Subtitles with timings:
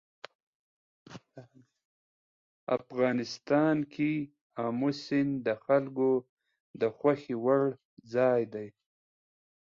[2.77, 4.11] افغانستان کې
[4.65, 6.09] آمو سیند د خلکو
[6.81, 7.63] د خوښې وړ
[8.13, 8.67] ځای دی.